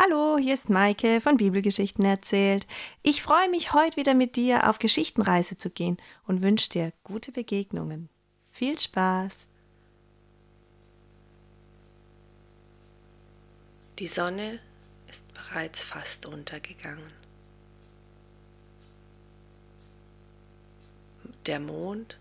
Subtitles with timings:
[0.00, 2.68] Hallo, hier ist Maike von Bibelgeschichten erzählt.
[3.02, 7.32] Ich freue mich, heute wieder mit dir auf Geschichtenreise zu gehen und wünsche dir gute
[7.32, 8.08] Begegnungen.
[8.52, 9.48] Viel Spaß!
[13.98, 14.60] Die Sonne
[15.08, 17.12] ist bereits fast untergegangen.
[21.46, 22.20] Der Mond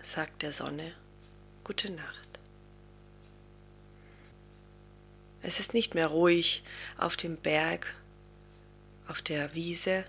[0.00, 0.94] sagt der Sonne
[1.64, 2.29] Gute Nacht.
[5.42, 6.62] Es ist nicht mehr ruhig
[6.98, 7.94] auf dem Berg,
[9.08, 10.04] auf der Wiese,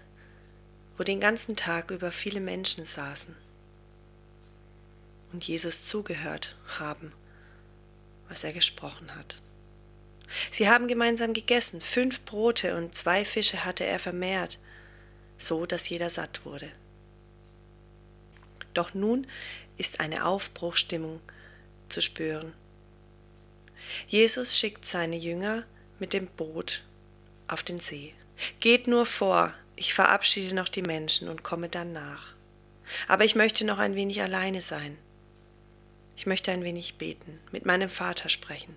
[0.97, 3.35] wo den ganzen Tag über viele Menschen saßen
[5.31, 7.13] und Jesus zugehört haben,
[8.27, 9.41] was er gesprochen hat.
[10.49, 14.59] Sie haben gemeinsam gegessen, fünf Brote und zwei Fische hatte er vermehrt,
[15.37, 16.71] so dass jeder satt wurde.
[18.73, 19.27] Doch nun
[19.77, 21.19] ist eine Aufbruchstimmung
[21.89, 22.53] zu spüren
[24.07, 25.63] Jesus schickt seine Jünger
[25.99, 26.83] mit dem Boot
[27.47, 28.13] auf den See.
[28.59, 32.35] Geht nur vor, ich verabschiede noch die Menschen und komme dann nach.
[33.07, 34.97] Aber ich möchte noch ein wenig alleine sein.
[36.15, 38.75] Ich möchte ein wenig beten, mit meinem Vater sprechen.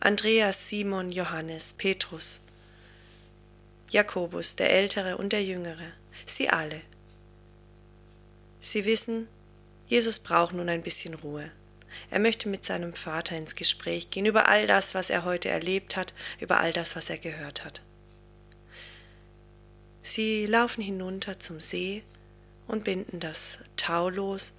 [0.00, 2.42] Andreas, Simon, Johannes, Petrus,
[3.90, 5.92] Jakobus, der Ältere und der Jüngere,
[6.24, 6.82] sie alle.
[8.60, 9.28] Sie wissen,
[9.88, 11.50] Jesus braucht nun ein bisschen Ruhe.
[12.10, 15.96] Er möchte mit seinem Vater ins Gespräch gehen über all das, was er heute erlebt
[15.96, 17.82] hat, über all das, was er gehört hat.
[20.02, 22.04] Sie laufen hinunter zum See
[22.66, 24.52] und binden das Tau los,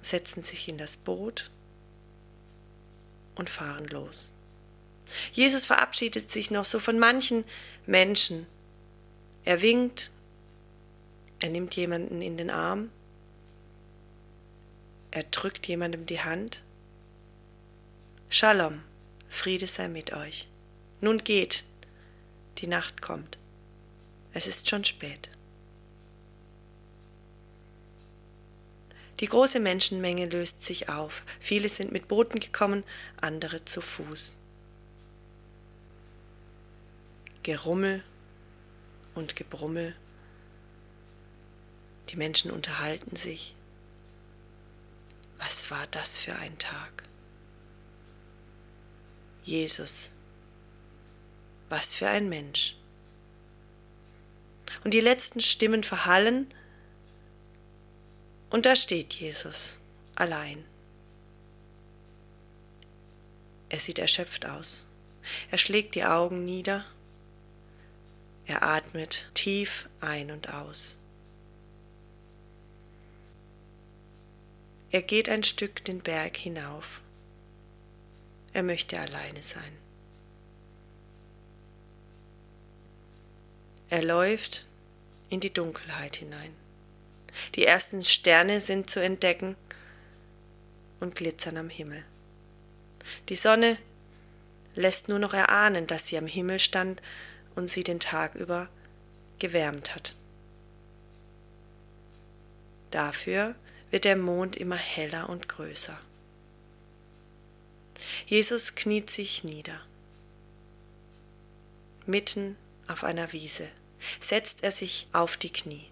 [0.00, 1.50] setzen sich in das Boot
[3.34, 4.32] und fahren los.
[5.32, 7.44] Jesus verabschiedet sich noch so von manchen
[7.86, 8.46] Menschen.
[9.44, 10.10] Er winkt,
[11.40, 12.90] er nimmt jemanden in den Arm
[15.14, 16.60] er drückt jemandem die Hand.
[18.28, 18.82] Shalom,
[19.28, 20.48] Friede sei mit euch.
[21.00, 21.62] Nun geht,
[22.58, 23.38] die Nacht kommt.
[24.32, 25.30] Es ist schon spät.
[29.20, 31.22] Die große Menschenmenge löst sich auf.
[31.38, 32.82] Viele sind mit Booten gekommen,
[33.20, 34.36] andere zu Fuß.
[37.44, 38.02] Gerummel
[39.14, 39.94] und Gebrummel.
[42.08, 43.54] Die Menschen unterhalten sich.
[45.38, 47.02] Was war das für ein Tag?
[49.42, 50.12] Jesus,
[51.68, 52.76] was für ein Mensch.
[54.84, 56.52] Und die letzten Stimmen verhallen,
[58.50, 59.78] und da steht Jesus
[60.14, 60.64] allein.
[63.68, 64.84] Er sieht erschöpft aus.
[65.50, 66.84] Er schlägt die Augen nieder.
[68.46, 70.98] Er atmet tief ein und aus.
[74.94, 77.00] Er geht ein Stück den Berg hinauf.
[78.52, 79.72] Er möchte alleine sein.
[83.90, 84.68] Er läuft
[85.30, 86.54] in die Dunkelheit hinein.
[87.56, 89.56] Die ersten Sterne sind zu entdecken
[91.00, 92.04] und glitzern am Himmel.
[93.28, 93.78] Die Sonne
[94.76, 97.02] lässt nur noch erahnen, dass sie am Himmel stand
[97.56, 98.68] und sie den Tag über
[99.40, 100.14] gewärmt hat.
[102.92, 103.56] Dafür
[103.94, 105.96] wird der Mond immer heller und größer.
[108.26, 109.80] Jesus kniet sich nieder.
[112.04, 112.56] Mitten
[112.88, 113.68] auf einer Wiese
[114.18, 115.86] setzt er sich auf die Knie.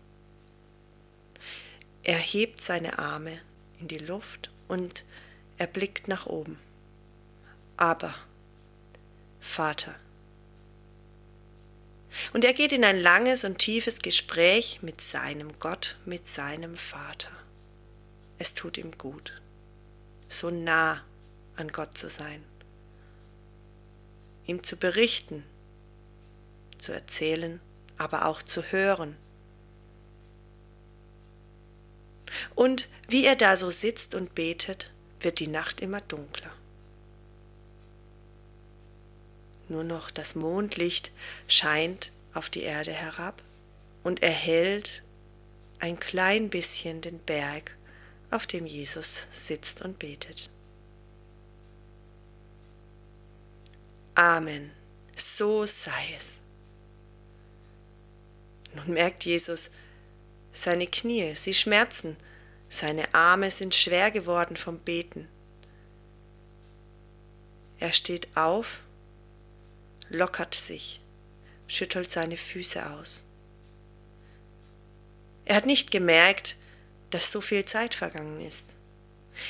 [2.03, 3.41] Er hebt seine Arme
[3.79, 5.05] in die Luft und
[5.57, 6.59] er blickt nach oben.
[7.77, 8.17] Aber,
[9.39, 9.95] Vater.
[12.33, 17.31] Und er geht in ein langes und tiefes Gespräch mit seinem Gott, mit seinem Vater
[18.39, 19.41] es tut ihm gut,
[20.29, 21.03] so nah
[21.57, 22.45] an Gott zu sein,
[24.47, 25.45] ihm zu berichten,
[26.79, 27.61] zu erzählen,
[27.99, 29.17] aber auch zu hören.
[32.55, 36.53] Und wie er da so sitzt und betet, wird die Nacht immer dunkler.
[39.69, 41.13] Nur noch das Mondlicht
[41.47, 43.43] scheint auf die Erde herab
[44.03, 45.03] und erhellt
[45.79, 47.77] ein klein bisschen den Berg
[48.33, 50.51] auf dem Jesus sitzt und betet.
[54.15, 54.71] Amen,
[55.15, 56.41] so sei es.
[58.75, 59.71] Nun merkt Jesus,
[60.53, 62.17] seine Knie, sie schmerzen,
[62.69, 65.29] seine Arme sind schwer geworden vom Beten.
[67.79, 68.83] Er steht auf,
[70.09, 71.01] lockert sich,
[71.67, 73.25] schüttelt seine Füße aus.
[75.45, 76.57] Er hat nicht gemerkt,
[77.13, 78.75] dass so viel Zeit vergangen ist.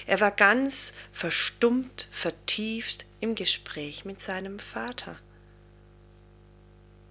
[0.06, 5.18] Er war ganz verstummt, vertieft im Gespräch mit seinem Vater.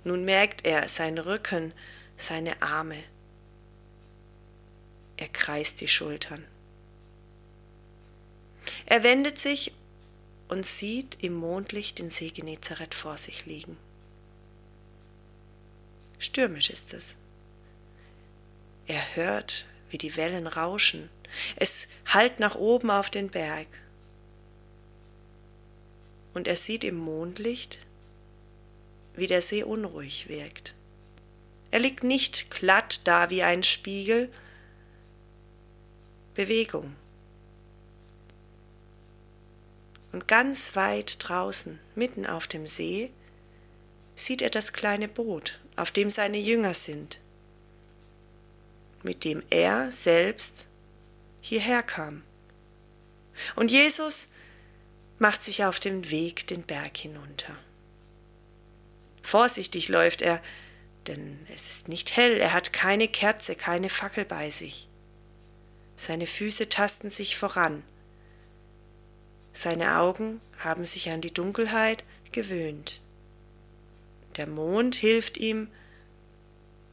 [0.04, 1.74] Nun merkt er sein Rücken,
[2.18, 3.04] seine Arme.
[5.18, 6.46] Er kreist die Schultern.
[8.86, 9.74] Er wendet sich
[10.48, 13.78] und sieht im Mondlicht den See Genezareth vor sich liegen.
[16.20, 17.16] Stürmisch ist es.
[18.88, 21.10] Er hört, wie die Wellen rauschen.
[21.56, 23.68] Es hallt nach oben auf den Berg.
[26.34, 27.80] Und er sieht im Mondlicht,
[29.16, 30.76] wie der See unruhig wirkt.
[31.70, 34.30] Er liegt nicht glatt da wie ein Spiegel.
[36.34, 36.96] Bewegung.
[40.12, 43.12] Und ganz weit draußen, mitten auf dem See,
[44.16, 47.20] sieht er das kleine Boot, auf dem seine Jünger sind,
[49.04, 50.68] mit dem er selbst
[51.42, 52.24] hierher kam.
[53.56, 54.30] Und Jesus
[55.20, 57.56] macht sich auf den Weg den Berg hinunter.
[59.22, 60.42] Vorsichtig läuft er,
[61.08, 64.88] denn es ist nicht hell, er hat keine Kerze, keine Fackel bei sich.
[65.96, 67.84] Seine Füße tasten sich voran.
[69.54, 73.02] Seine Augen haben sich an die Dunkelheit gewöhnt.
[74.38, 75.68] Der Mond hilft ihm,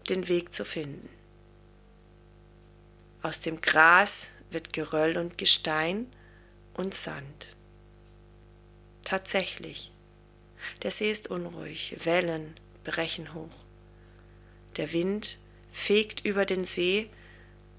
[0.09, 1.09] den Weg zu finden.
[3.23, 6.07] Aus dem Gras wird Geröll und Gestein
[6.75, 7.57] und Sand.
[9.05, 9.93] Tatsächlich,
[10.83, 12.55] der See ist unruhig, Wellen
[12.85, 13.65] brechen hoch.
[14.77, 15.39] Der Wind
[15.73, 17.11] fegt über den See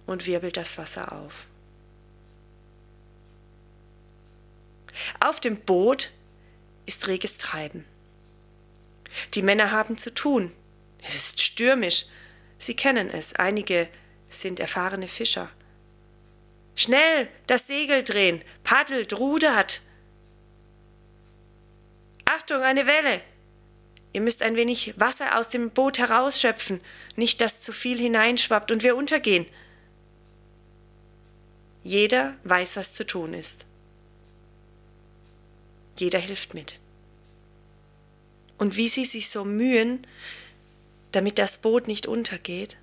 [0.06, 1.48] und wirbelt das Wasser auf.
[5.20, 6.12] Auf dem Boot
[6.86, 7.86] ist reges Treiben.
[9.34, 10.52] Die Männer haben zu tun.
[11.04, 12.08] Es ist stürmisch.
[12.58, 13.34] Sie kennen es.
[13.36, 13.88] Einige
[14.30, 15.50] sind erfahrene Fischer.
[16.76, 19.82] Schnell das Segel drehen, paddelt, rudert.
[22.26, 23.22] Achtung, eine Welle.
[24.14, 26.80] Ihr müsst ein wenig Wasser aus dem Boot herausschöpfen,
[27.16, 29.46] nicht dass zu viel hineinschwappt und wir untergehen.
[31.84, 33.66] Jeder weiß, was zu tun ist.
[35.98, 36.80] Jeder hilft mit
[38.60, 40.06] und wie sie sich so mühen,
[41.12, 42.78] damit das Boot nicht untergeht,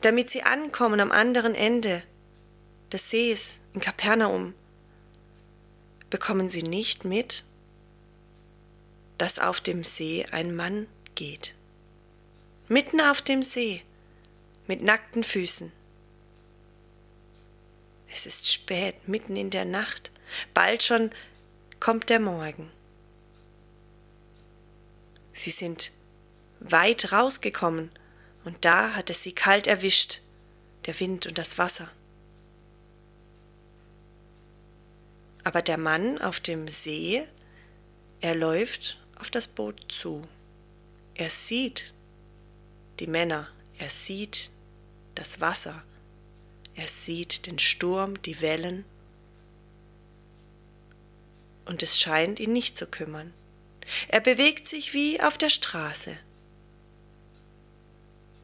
[0.00, 2.02] damit sie ankommen am anderen Ende
[2.92, 4.54] des Sees in Kapernaum,
[6.10, 7.44] bekommen sie nicht mit,
[9.18, 11.54] dass auf dem See ein Mann geht.
[12.68, 13.82] Mitten auf dem See,
[14.66, 15.72] mit nackten Füßen.
[18.10, 20.10] Es ist spät, mitten in der Nacht,
[20.54, 21.10] bald schon
[21.80, 22.70] kommt der Morgen.
[25.32, 25.92] Sie sind
[26.60, 27.90] weit rausgekommen,
[28.48, 30.20] und da hat es sie kalt erwischt,
[30.86, 31.90] der Wind und das Wasser.
[35.44, 37.28] Aber der Mann auf dem See,
[38.22, 40.26] er läuft auf das Boot zu.
[41.14, 41.92] Er sieht
[43.00, 44.50] die Männer, er sieht
[45.14, 45.82] das Wasser,
[46.74, 48.86] er sieht den Sturm, die Wellen,
[51.66, 53.34] und es scheint ihn nicht zu kümmern.
[54.08, 56.16] Er bewegt sich wie auf der Straße.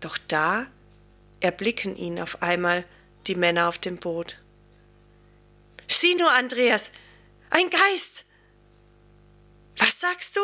[0.05, 0.67] Doch da
[1.41, 2.85] erblicken ihn auf einmal
[3.27, 4.37] die Männer auf dem Boot.
[5.89, 6.93] Sieh nur, Andreas,
[7.49, 8.27] ein Geist.
[9.79, 10.43] Was sagst du?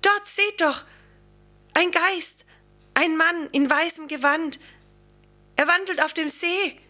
[0.00, 0.86] Dort seht doch.
[1.74, 2.46] Ein Geist,
[2.94, 4.58] ein Mann in weißem Gewand.
[5.56, 6.80] Er wandelt auf dem See.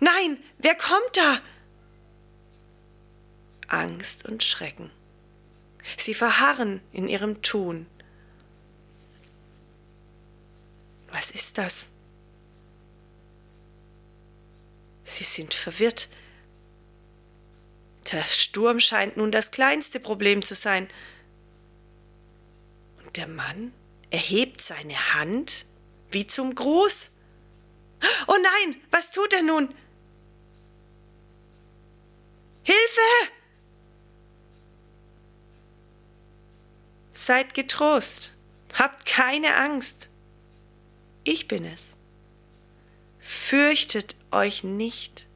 [0.00, 1.40] Nein, wer kommt da?
[3.68, 4.90] Angst und Schrecken.
[5.98, 7.86] Sie verharren in ihrem Tun.
[11.14, 11.90] Was ist das?
[15.04, 16.08] Sie sind verwirrt.
[18.10, 20.88] Der Sturm scheint nun das kleinste Problem zu sein.
[23.04, 23.72] Und der Mann
[24.10, 25.66] erhebt seine Hand
[26.10, 27.12] wie zum Gruß.
[28.26, 29.72] Oh nein, was tut er nun?
[32.64, 33.30] Hilfe!
[37.12, 38.32] Seid getrost,
[38.72, 40.08] habt keine Angst.
[41.24, 41.96] Ich bin es.
[43.18, 45.26] Fürchtet euch nicht.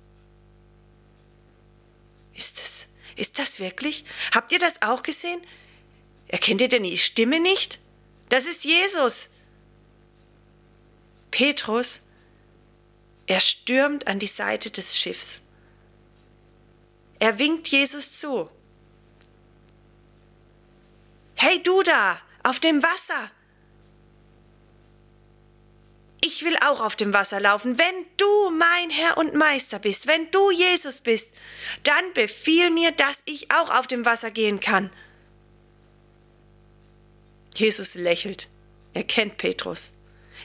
[2.34, 4.04] Ist es, ist das wirklich?
[4.34, 5.40] Habt ihr das auch gesehen?
[6.28, 7.80] Erkennt ihr denn die Stimme nicht?
[8.28, 9.30] Das ist Jesus.
[11.30, 12.02] Petrus,
[13.26, 15.40] er stürmt an die Seite des Schiffs.
[17.18, 18.50] Er winkt Jesus zu.
[21.34, 23.30] Hey du da, auf dem Wasser!
[26.24, 27.78] Ich will auch auf dem Wasser laufen.
[27.78, 31.34] Wenn du mein Herr und Meister bist, wenn du Jesus bist,
[31.84, 34.90] dann befiehl mir, dass ich auch auf dem Wasser gehen kann.
[37.54, 38.48] Jesus lächelt.
[38.94, 39.92] Er kennt Petrus.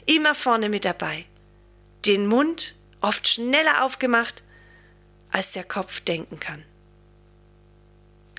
[0.06, 1.24] Immer vorne mit dabei.
[2.04, 4.42] Den Mund oft schneller aufgemacht,
[5.30, 6.64] als der Kopf denken kann.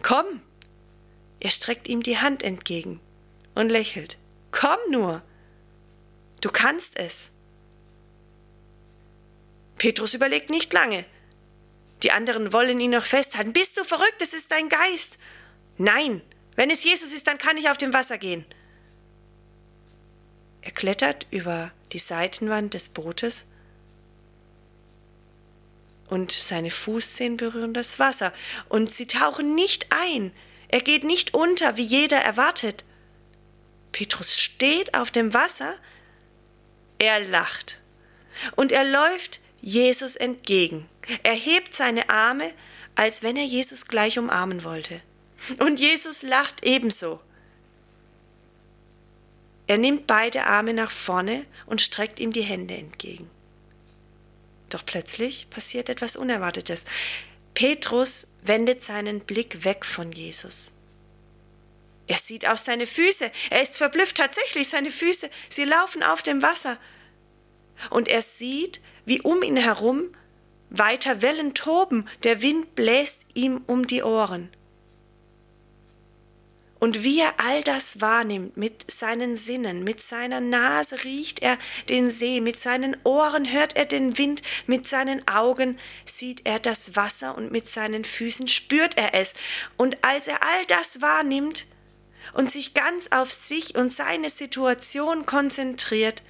[0.02, 0.42] Komm!
[1.40, 3.00] Er streckt ihm die Hand entgegen
[3.54, 4.18] und lächelt.
[4.52, 5.22] Komm nur!
[6.42, 7.32] Du kannst es.
[9.78, 11.06] Petrus überlegt nicht lange.
[12.04, 13.54] Die anderen wollen ihn noch festhalten.
[13.54, 14.22] Bist du verrückt?
[14.22, 15.18] Es ist dein Geist.
[15.78, 16.22] Nein,
[16.56, 18.46] wenn es Jesus ist, dann kann ich auf dem Wasser gehen.
[20.62, 23.46] Er klettert über die Seitenwand des Bootes
[26.10, 28.34] und seine Fußzehen berühren das Wasser
[28.70, 30.32] und sie tauchen nicht ein.
[30.68, 32.84] Er geht nicht unter, wie jeder erwartet.
[33.92, 35.76] Petrus steht auf dem Wasser,
[37.00, 37.80] er lacht
[38.56, 40.88] und er läuft Jesus entgegen.
[41.24, 42.54] Er hebt seine Arme,
[42.96, 45.02] als wenn er Jesus gleich umarmen wollte.
[45.60, 47.20] Und Jesus lacht ebenso.
[49.68, 53.30] Er nimmt beide Arme nach vorne und streckt ihm die Hände entgegen.
[54.70, 56.86] Doch plötzlich passiert etwas Unerwartetes.
[57.54, 60.75] Petrus wendet seinen Blick weg von Jesus.
[62.08, 63.32] Er sieht auf seine Füße.
[63.50, 64.18] Er ist verblüfft.
[64.18, 66.78] Tatsächlich, seine Füße, sie laufen auf dem Wasser.
[67.90, 70.16] Und er sieht, wie um ihn herum
[70.70, 72.08] weiter Wellen toben.
[72.24, 74.50] Der Wind bläst ihm um die Ohren.
[76.78, 81.58] Und wie er all das wahrnimmt mit seinen Sinnen, mit seiner Nase riecht er
[81.90, 86.96] den See, mit seinen Ohren hört er den Wind, mit seinen Augen sieht er das
[86.96, 89.34] Wasser und mit seinen Füßen spürt er es.
[89.78, 91.66] Und als er all das wahrnimmt
[92.34, 96.24] und sich ganz auf sich und seine Situation konzentriert,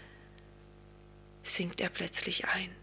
[1.44, 2.76] sinkt er plötzlich ein.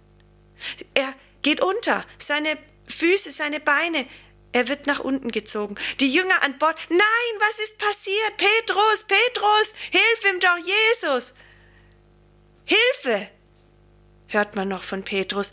[0.95, 4.07] Er geht unter, seine Füße, seine Beine
[4.53, 5.77] er wird nach unten gezogen.
[6.01, 6.77] Die Jünger an Bord.
[6.91, 7.01] Nein,
[7.39, 8.37] was ist passiert?
[8.37, 10.59] Petrus, Petrus, hilf ihm doch,
[11.03, 11.35] Jesus.
[12.65, 13.29] Hilfe!
[14.29, 15.53] hört man noch von Petrus.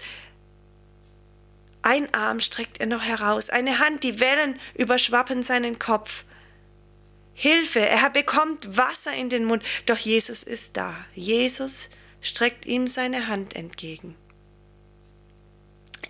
[1.82, 6.24] Ein Arm streckt er noch heraus, eine Hand, die Wellen überschwappen seinen Kopf.
[7.42, 10.94] Hilfe, er bekommt Wasser in den Mund, doch Jesus ist da.
[11.14, 14.18] Jesus streckt ihm seine Hand entgegen.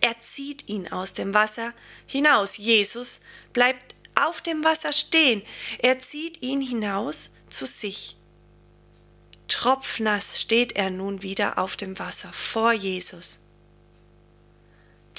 [0.01, 1.75] Er zieht ihn aus dem Wasser
[2.07, 2.57] hinaus.
[2.57, 3.21] Jesus
[3.53, 5.43] bleibt auf dem Wasser stehen.
[5.77, 8.17] Er zieht ihn hinaus zu sich.
[9.47, 13.41] Tropfnass steht er nun wieder auf dem Wasser vor Jesus.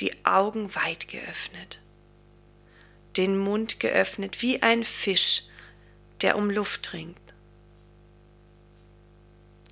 [0.00, 1.80] Die Augen weit geöffnet,
[3.16, 5.44] den Mund geöffnet wie ein Fisch,
[6.22, 7.18] der um Luft ringt.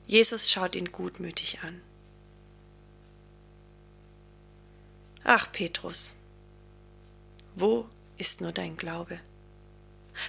[0.06, 1.82] Jesus schaut ihn gutmütig an.
[5.24, 6.16] Ach, Petrus,
[7.54, 9.20] wo ist nur dein Glaube?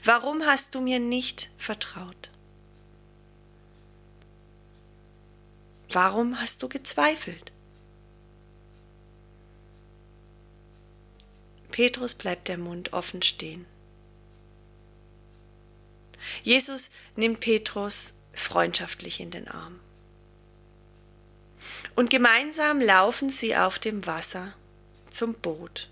[0.03, 2.29] Warum hast du mir nicht vertraut?
[5.91, 7.51] Warum hast du gezweifelt?
[11.71, 13.65] Petrus bleibt der Mund offen stehen.
[16.43, 19.79] Jesus nimmt Petrus freundschaftlich in den Arm.
[21.96, 24.53] Und gemeinsam laufen sie auf dem Wasser
[25.12, 25.89] zum Boot.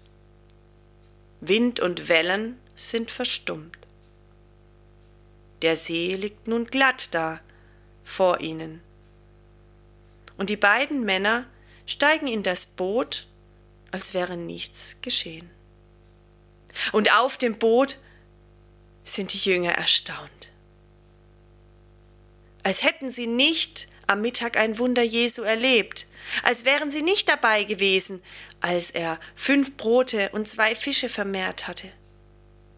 [1.42, 3.78] Wind und Wellen sind verstummt.
[5.62, 7.42] Der See liegt nun glatt da
[8.04, 8.82] vor ihnen.
[10.38, 11.46] Und die beiden Männer
[11.86, 13.28] steigen in das Boot,
[13.92, 15.50] als wäre nichts geschehen.
[16.92, 17.98] Und auf dem Boot
[19.04, 20.37] sind die Jünger erstaunt.
[22.68, 26.06] Als hätten sie nicht am Mittag ein Wunder Jesu erlebt,
[26.44, 28.22] als wären sie nicht dabei gewesen,
[28.60, 31.90] als er fünf Brote und zwei Fische vermehrt hatte,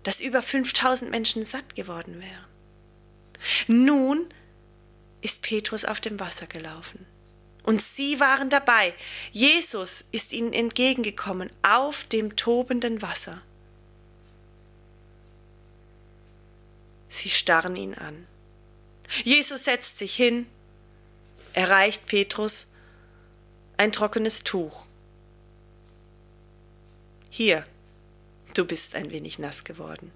[0.03, 2.45] dass über 5000 Menschen satt geworden wären.
[3.65, 4.29] Nun
[5.21, 7.07] ist Petrus auf dem Wasser gelaufen.
[7.63, 8.93] Und sie waren dabei.
[9.31, 13.41] Jesus ist ihnen entgegengekommen auf dem tobenden Wasser.
[17.07, 18.27] Sie starren ihn an.
[19.23, 20.47] Jesus setzt sich hin,
[21.53, 22.67] erreicht Petrus
[23.77, 24.85] ein trockenes Tuch.
[27.29, 27.65] Hier,
[28.53, 30.11] du bist ein wenig nass geworden.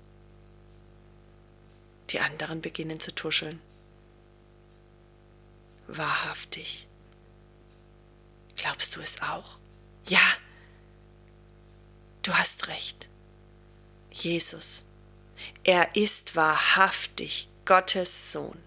[2.10, 3.62] Die anderen beginnen zu tuscheln.
[5.88, 6.88] Wahrhaftig.
[8.56, 9.58] Glaubst du es auch?
[10.08, 10.20] Ja,
[12.22, 13.08] du hast recht.
[14.12, 14.86] Jesus,
[15.64, 18.62] er ist wahrhaftig Gottes Sohn.